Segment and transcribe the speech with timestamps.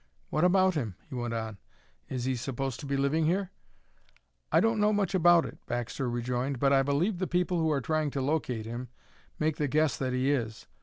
[0.31, 1.59] "What about him?" he went on.
[2.09, 3.51] "Is he supposed to be living here?"
[4.51, 7.81] "I don't know much about it," Baxter rejoined, "but I believe the people who are
[7.81, 8.89] trying to locate him
[9.37, 10.65] make the guess that he is.